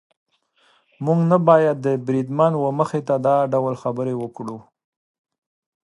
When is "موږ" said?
1.05-1.19